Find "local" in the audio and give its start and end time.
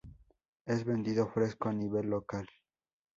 2.09-2.47